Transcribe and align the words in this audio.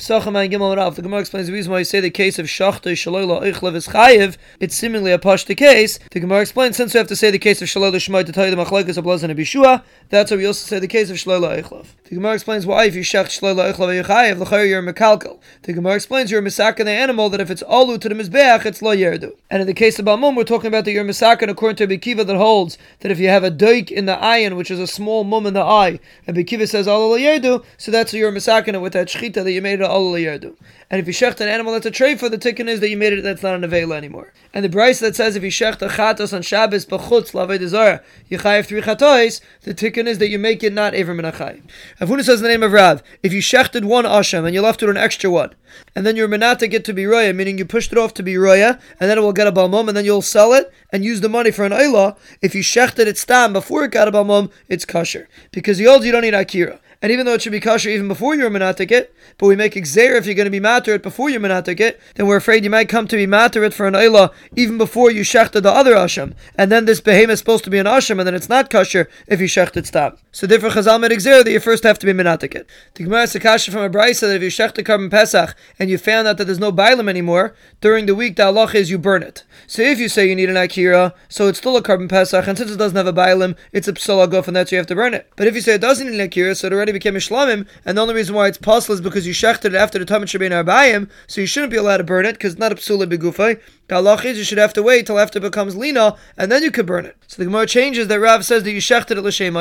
Psachim 0.00 0.34
and. 0.34 0.96
The 0.96 1.02
Gemara 1.02 1.20
explains 1.20 1.46
the 1.46 1.52
reason 1.52 1.70
why 1.70 1.80
you 1.80 1.84
say 1.84 2.00
the 2.00 2.08
case 2.08 2.38
of 2.38 2.46
Shachta 2.46 2.92
Shalola 2.92 3.42
Eichlev 3.42 3.74
is 3.74 3.86
Chayiv. 3.86 4.38
It's 4.58 4.74
seemingly 4.74 5.12
a 5.12 5.18
pashta 5.18 5.54
case. 5.54 5.98
The 6.10 6.20
Gemara 6.20 6.40
explains 6.40 6.78
since 6.78 6.94
we 6.94 6.98
have 6.98 7.08
to 7.08 7.16
say 7.16 7.30
the 7.30 7.38
case 7.38 7.60
of 7.60 7.68
Shalola 7.68 7.96
Shemai 7.96 8.24
to 8.24 8.32
tell 8.32 8.46
you 8.46 8.54
the 8.54 8.64
Machlekes 8.64 8.96
of 8.96 9.04
Blaz 9.04 9.22
and 9.22 9.36
Abishua, 9.36 9.82
that's 10.08 10.30
why 10.30 10.38
we 10.38 10.46
also 10.46 10.66
say 10.66 10.78
the 10.78 10.88
case 10.88 11.10
of 11.10 11.16
Shalola 11.18 11.62
Eichlev. 11.62 11.88
The 12.10 12.16
Gemara 12.16 12.34
explains 12.34 12.66
why 12.66 12.86
if 12.86 12.96
you 12.96 13.02
shech 13.02 13.26
Shalola 13.26 13.72
Eichlev 13.72 14.04
Chayiv, 14.04 14.40
l'chayr 14.40 14.68
you're 14.68 14.82
mekalkel. 14.82 15.38
The 15.62 15.72
Gemara 15.72 15.94
explains 15.94 16.32
you're 16.32 16.42
misakin 16.42 16.86
the 16.86 16.90
animal 16.90 17.30
that 17.30 17.40
if 17.40 17.52
it's 17.52 17.62
alu 17.62 17.98
to 17.98 18.08
the 18.08 18.16
mizbeach, 18.16 18.66
it's 18.66 18.82
lo 18.82 18.96
yerdu. 18.96 19.30
And 19.48 19.60
in 19.60 19.68
the 19.68 19.74
case 19.74 19.96
of 20.00 20.06
Balmum, 20.06 20.34
we're 20.34 20.42
talking 20.42 20.66
about 20.66 20.84
that 20.86 20.90
you're 20.90 21.04
misakin 21.04 21.48
according 21.48 21.76
to 21.76 21.86
Bikiva 21.86 22.26
that 22.26 22.36
holds 22.36 22.78
that 22.98 23.12
if 23.12 23.20
you 23.20 23.28
have 23.28 23.44
a 23.44 23.50
doik 23.52 23.92
in 23.92 24.06
the 24.06 24.16
ayin, 24.16 24.56
which 24.56 24.72
is 24.72 24.80
a 24.80 24.88
small 24.88 25.22
mum 25.22 25.46
in 25.46 25.54
the 25.54 25.62
eye, 25.62 26.00
and 26.26 26.36
Bikiva 26.36 26.68
says 26.68 26.88
lo 26.88 27.16
yerdu, 27.16 27.64
so 27.76 27.92
that's 27.92 28.12
you're 28.12 28.32
misakin 28.32 28.80
with 28.82 28.92
that 28.94 29.06
shchita 29.06 29.44
that 29.44 29.52
you 29.52 29.62
made 29.62 29.80
it 29.80 29.86
lo 29.86 30.14
yerdu. 30.14 30.56
And 30.92 30.98
if 30.98 31.06
you 31.06 31.12
shecht 31.12 31.40
an 31.40 31.46
animal 31.46 31.72
that's 31.72 31.86
a 31.86 31.90
tray 31.92 32.16
for 32.16 32.28
the 32.28 32.36
tikkun 32.36 32.66
is 32.66 32.80
that 32.80 32.90
you 32.90 32.96
made 32.96 33.12
it 33.12 33.22
that's 33.22 33.44
not 33.44 33.54
an 33.54 33.62
avela 33.62 33.94
anymore. 33.94 34.32
And 34.52 34.64
the 34.64 34.68
Bryce 34.68 34.98
that 34.98 35.14
says 35.14 35.36
if 35.36 35.44
you 35.44 35.50
shecht 35.50 35.80
a 35.82 35.88
chatos 35.88 36.34
on 36.34 36.42
Shabbos 36.42 36.84
b'chutz 36.84 37.30
lavei 37.30 37.60
dezara 37.60 38.02
have 38.42 38.66
three 38.66 38.82
chatos, 38.82 39.40
the 39.62 39.72
tikkun 39.72 40.08
is 40.08 40.18
that 40.18 40.30
you 40.30 40.40
make 40.40 40.64
it 40.64 40.72
not 40.72 40.94
ever 40.94 41.14
minachai. 41.14 41.62
Avuna 42.00 42.24
says 42.24 42.40
in 42.40 42.44
the 42.44 42.48
name 42.48 42.62
of 42.62 42.72
Rav, 42.72 43.02
if 43.22 43.30
you 43.30 43.42
shechted 43.42 43.84
one 43.84 44.06
asham 44.06 44.46
and 44.46 44.54
you 44.54 44.62
left 44.62 44.82
it 44.82 44.88
an 44.88 44.96
extra 44.96 45.30
one, 45.30 45.54
and 45.94 46.06
then 46.06 46.16
your 46.16 46.28
menata 46.28 46.68
get 46.68 46.82
to 46.86 46.94
be 46.94 47.04
roya, 47.04 47.34
meaning 47.34 47.58
you 47.58 47.66
pushed 47.66 47.92
it 47.92 47.98
off 47.98 48.14
to 48.14 48.22
be 48.22 48.38
roya, 48.38 48.80
and 48.98 49.10
then 49.10 49.18
it 49.18 49.20
will 49.20 49.34
get 49.34 49.46
a 49.46 49.52
balmum, 49.52 49.86
and 49.86 49.94
then 49.94 50.06
you'll 50.06 50.22
sell 50.22 50.54
it 50.54 50.72
and 50.90 51.04
use 51.04 51.20
the 51.20 51.28
money 51.28 51.50
for 51.50 51.66
an 51.66 51.72
ayla. 51.72 52.16
If 52.40 52.54
you 52.54 52.62
shechted 52.62 53.06
it 53.06 53.18
stam 53.18 53.52
before 53.52 53.84
it 53.84 53.90
got 53.90 54.08
a 54.08 54.12
balmum, 54.12 54.50
it's 54.66 54.86
kosher 54.86 55.28
because 55.52 55.76
the 55.76 55.88
old 55.88 56.02
you 56.02 56.10
don't 56.10 56.22
need 56.22 56.32
akira. 56.32 56.80
And 57.02 57.10
even 57.10 57.24
though 57.24 57.32
it 57.32 57.42
should 57.42 57.52
be 57.52 57.60
kosher 57.60 57.88
even 57.88 58.08
before 58.08 58.34
you're 58.34 58.50
menatik 58.50 59.08
but 59.38 59.46
we 59.46 59.56
make 59.56 59.72
exer 59.72 60.16
if 60.18 60.26
you're 60.26 60.34
going 60.34 60.44
to 60.44 60.50
be 60.50 60.60
matter 60.60 60.92
it 60.92 61.02
before 61.02 61.30
you're 61.30 61.40
menatik 61.40 61.96
then 62.14 62.26
we're 62.26 62.36
afraid 62.36 62.62
you 62.62 62.68
might 62.68 62.90
come 62.90 63.08
to 63.08 63.16
be 63.16 63.26
matter 63.26 63.64
it 63.64 63.72
for 63.72 63.86
an 63.86 63.94
ayla 63.94 64.30
even 64.54 64.76
before 64.76 65.10
you 65.10 65.22
shechted 65.22 65.62
the 65.62 65.70
other 65.70 65.94
asham. 65.94 66.34
And 66.56 66.70
then 66.70 66.84
this 66.84 67.00
behemoth 67.00 67.34
is 67.34 67.38
supposed 67.38 67.64
to 67.64 67.70
be 67.70 67.78
an 67.78 67.86
asham, 67.86 68.18
and 68.18 68.26
then 68.26 68.34
it's 68.34 68.48
not 68.50 68.68
kosher 68.68 69.08
if 69.26 69.40
you 69.40 69.46
shechted 69.46 69.86
stam. 69.86 70.18
So 70.32 70.46
therefore 70.46 70.70
Chazal 70.70 71.00
made 71.00 71.10
exer 71.10 71.42
that 71.42 71.50
you 71.50 71.58
first 71.60 71.84
have 71.84 71.98
to 72.00 72.06
be 72.06 72.12
menatik 72.12 72.66
The 72.94 73.04
Gemara 73.04 73.24
Sakasha 73.24 73.72
from 73.72 73.82
a 73.82 73.90
brisa 73.90 74.20
that 74.20 74.36
if 74.36 74.42
you 74.42 74.50
shechted 74.50 74.84
korban 74.84 75.10
pesach 75.10 75.56
and 75.78 75.88
you 75.88 75.96
found 75.96 76.28
out 76.28 76.36
that 76.36 76.44
there's 76.44 76.58
no 76.58 76.70
bailam 76.70 77.08
anymore, 77.08 77.54
during 77.80 78.06
the 78.06 78.14
week 78.14 78.36
the 78.36 78.42
halach 78.42 78.74
is 78.74 78.90
you 78.90 78.98
burn 78.98 79.22
it. 79.22 79.44
So 79.66 79.82
if 79.82 79.98
you 79.98 80.08
say 80.08 80.28
you 80.28 80.36
need 80.36 80.50
an 80.50 80.56
akira, 80.56 81.14
so 81.28 81.48
it's 81.48 81.58
still 81.58 81.76
a 81.76 81.82
korban 81.82 82.08
pesach, 82.08 82.46
and 82.46 82.58
since 82.58 82.70
it 82.70 82.76
doesn't 82.76 82.96
have 82.96 83.06
a 83.06 83.12
bailam, 83.12 83.56
it's 83.72 83.88
a 83.88 83.92
psala 83.94 84.30
guf, 84.30 84.46
and 84.46 84.54
that's 84.54 84.70
you 84.70 84.78
have 84.78 84.86
to 84.88 84.94
burn 84.94 85.14
it. 85.14 85.30
But 85.36 85.46
if 85.46 85.54
you 85.54 85.60
say 85.60 85.74
it 85.74 85.80
doesn't 85.80 86.06
need 86.06 86.14
an 86.14 86.20
akira, 86.20 86.54
so 86.54 86.66
it 86.66 86.72
already 86.72 86.89
became 86.92 87.16
a 87.16 87.18
shlamim, 87.18 87.66
and 87.84 87.96
the 87.96 88.02
only 88.02 88.14
reason 88.14 88.34
why 88.34 88.48
it's 88.48 88.58
possible 88.58 88.94
is 88.94 89.00
because 89.00 89.26
you 89.26 89.32
shechted 89.32 89.66
it 89.66 89.74
after 89.74 89.98
the 89.98 90.04
Tamid 90.04 90.24
Shabbein 90.24 90.50
Arbayim, 90.50 91.08
so 91.26 91.40
you 91.40 91.46
shouldn't 91.46 91.70
be 91.70 91.76
allowed 91.76 91.98
to 91.98 92.04
burn 92.04 92.26
it 92.26 92.32
because 92.32 92.52
it's 92.52 92.60
not 92.60 92.72
a 92.72 92.76
psula 92.76 93.06
begufay. 93.06 93.60
The 93.90 94.20
is 94.24 94.38
you 94.38 94.44
should 94.44 94.58
have 94.58 94.72
to 94.74 94.84
wait 94.84 95.06
till 95.06 95.18
after 95.18 95.40
it 95.40 95.42
becomes 95.42 95.76
lina, 95.76 96.16
and 96.36 96.50
then 96.50 96.62
you 96.62 96.70
could 96.70 96.86
burn 96.86 97.06
it. 97.06 97.16
So 97.26 97.42
the 97.42 97.46
Gemara 97.46 97.66
changes 97.66 98.06
that 98.06 98.20
Rav 98.20 98.44
says 98.44 98.62
that 98.62 98.70
you 98.70 98.80
shechted 98.80 99.16
it 99.16 99.22
l'shem 99.22 99.54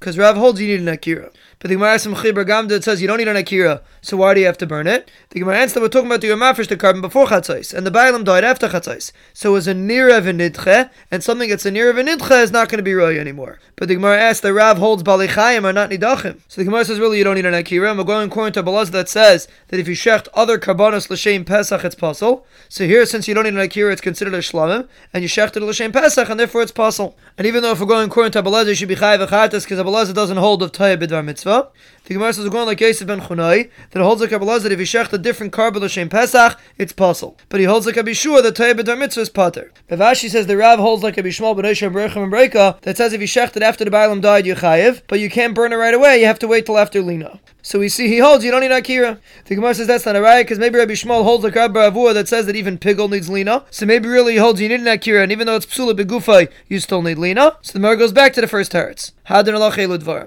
because 0.00 0.16
Rav 0.16 0.36
holds 0.38 0.60
you 0.62 0.68
need 0.68 0.80
an 0.80 0.88
akira. 0.88 1.30
But 1.58 1.68
the 1.68 1.76
Gemara 1.76 1.92
has 1.92 2.02
some 2.02 2.14
Chibur 2.14 2.44
Gamda 2.44 2.82
says 2.82 3.00
you 3.00 3.08
don't 3.08 3.16
need 3.16 3.28
an 3.28 3.36
Akira, 3.36 3.80
so 4.02 4.18
why 4.18 4.34
do 4.34 4.40
you 4.40 4.46
have 4.46 4.58
to 4.58 4.66
burn 4.66 4.86
it? 4.86 5.10
The 5.30 5.40
Gemara 5.40 5.56
answers 5.56 5.72
that 5.74 5.80
we're 5.80 5.88
talking 5.88 6.06
about 6.06 6.20
the 6.20 6.28
Yomafish, 6.28 6.68
the 6.68 6.76
korban 6.76 7.00
before 7.00 7.26
Chatzais, 7.26 7.72
and 7.72 7.86
the 7.86 7.90
Bailam 7.90 8.24
died 8.24 8.44
after 8.44 8.68
Chatzais. 8.68 9.10
So 9.32 9.50
it 9.50 9.52
was 9.54 9.66
a 9.66 9.72
Nira 9.72 10.20
v'nidche, 10.20 10.90
and 11.10 11.24
something 11.24 11.48
that's 11.48 11.64
a 11.64 11.70
Nira 11.70 11.94
v'nidche 11.94 12.42
is 12.42 12.52
not 12.52 12.68
going 12.68 12.76
to 12.76 12.82
be 12.82 12.92
roy 12.92 13.18
anymore. 13.18 13.58
But 13.76 13.88
the 13.88 13.94
Gemara 13.94 14.20
asks 14.20 14.42
that 14.42 14.52
Rav 14.52 14.76
holds 14.76 15.02
Balichayim 15.02 15.64
are 15.64 15.72
not 15.72 15.88
Nidachim. 15.88 16.40
So 16.46 16.60
the 16.60 16.66
Gemara 16.66 16.84
says 16.84 17.00
really 17.00 17.18
you 17.18 17.24
don't 17.24 17.36
need 17.36 17.46
an 17.46 17.54
Akira, 17.54 17.88
and 17.88 17.98
we're 17.98 18.04
going 18.04 18.28
according 18.28 18.52
to 18.52 18.62
Balaz 18.62 18.90
that 18.90 19.08
says 19.08 19.48
that 19.68 19.80
if 19.80 19.88
you 19.88 19.94
shecht 19.94 20.28
other 20.34 20.58
Karbanos 20.58 21.08
L'Shem 21.08 21.46
Pesach, 21.46 21.84
it's 21.84 21.94
possible. 21.94 22.46
So 22.68 22.86
here, 22.86 23.06
since 23.06 23.28
you 23.28 23.34
don't 23.34 23.44
need 23.44 23.54
an 23.54 23.60
Akira, 23.66 23.92
it's 23.92 24.00
considered 24.00 24.34
a 24.34 24.38
Shlamim, 24.38 24.88
and 25.12 25.22
you 25.22 25.28
shechted 25.28 25.60
L'Shem 25.60 25.92
Pesach, 25.92 26.28
and 26.28 26.40
therefore 26.40 26.62
it's 26.62 26.72
possible. 26.72 27.16
And 27.36 27.46
even 27.46 27.62
though 27.62 27.72
if 27.72 27.80
we're 27.80 27.86
going 27.86 28.08
according 28.08 28.32
to 28.32 28.42
Balaz, 28.42 28.66
you 28.66 28.74
should 28.74 28.88
be 28.88 28.96
Chayav 28.96 29.26
Achatas, 29.26 29.64
because 29.64 29.78
Balaz 29.78 30.12
doesn't 30.14 30.36
hold 30.36 30.62
of 30.62 30.72
Tayah 30.72 30.96
Bidvar 30.96 31.24
Mitzvah. 31.24 31.68
The 32.04 32.14
Gemara 32.14 32.32
says 32.32 32.44
we're 32.44 32.50
going 32.50 32.66
like 32.66 32.80
Yosef 32.80 33.06
ben 33.06 33.20
Chunai 33.20 33.68
that 33.90 34.00
holds 34.00 34.20
like 34.20 34.30
Kabbalah 34.30 34.56
if 34.56 34.78
you 34.78 34.86
shecht 34.86 35.12
a 35.12 35.18
different 35.18 35.52
korban 35.52 35.80
l'shem 35.80 36.08
Pesach, 36.08 36.56
it's 36.78 36.92
possible. 36.92 37.36
But 37.48 37.58
he 37.58 37.66
holds 37.66 37.84
like 37.84 37.96
Abishua 37.96 38.44
that 38.44 38.54
Tayyib 38.54 38.78
B'dar 38.78 38.96
Mitzvah 38.96 39.22
is 39.22 39.28
pater. 39.28 39.72
Bavashi 39.90 40.30
says 40.30 40.46
the 40.46 40.56
Rav 40.56 40.78
holds 40.78 41.02
like 41.02 41.16
Abishmal 41.16 41.56
B'nai 41.56 41.74
Berechem 41.90 42.22
and 42.22 42.32
Breka 42.32 42.80
that 42.82 42.96
says 42.96 43.12
if 43.12 43.20
you 43.20 43.26
shecht 43.26 43.56
it 43.56 43.62
after 43.62 43.84
the 43.84 43.90
Bailam 43.90 44.20
died, 44.20 44.46
you 44.46 44.54
chayiv, 44.54 45.02
but 45.08 45.18
you 45.18 45.28
can't 45.28 45.54
burn 45.54 45.72
it 45.72 45.76
right 45.76 45.94
away. 45.94 46.20
You 46.20 46.26
have 46.26 46.38
to 46.38 46.48
wait 46.48 46.66
till 46.66 46.78
after 46.78 47.02
Lina. 47.02 47.40
So 47.66 47.80
we 47.80 47.88
see 47.88 48.06
he 48.06 48.18
holds 48.18 48.44
you 48.44 48.52
don't 48.52 48.60
need 48.60 48.70
Akira. 48.70 49.18
The 49.46 49.56
Gemara 49.56 49.74
says 49.74 49.88
that's 49.88 50.06
not 50.06 50.14
a 50.14 50.22
right 50.22 50.44
because 50.44 50.60
maybe 50.60 50.78
Rabbi 50.78 50.92
Shmuel 50.92 51.24
holds 51.24 51.42
like 51.42 51.56
Rabbi 51.56 51.90
Avua 51.90 52.14
that 52.14 52.28
says 52.28 52.46
that 52.46 52.54
even 52.54 52.78
Pigel 52.78 53.10
needs 53.10 53.28
Lina. 53.28 53.64
So 53.72 53.84
maybe 53.86 54.08
really 54.08 54.34
he 54.34 54.38
holds 54.38 54.60
you 54.60 54.68
need 54.68 54.78
an 54.78 54.86
Akira, 54.86 55.24
and 55.24 55.32
even 55.32 55.48
though 55.48 55.56
it's 55.56 55.66
Psula 55.66 55.92
Begufay, 55.92 56.48
you 56.68 56.78
still 56.78 57.02
need 57.02 57.18
Lina. 57.18 57.56
So 57.62 57.72
the 57.72 57.80
Gemara 57.80 57.96
goes 57.96 58.12
back 58.12 58.34
to 58.34 58.40
the 58.40 58.46
first 58.46 58.70
teretz. 58.70 59.10
Hadin 59.28 59.56
Allah 59.56 60.26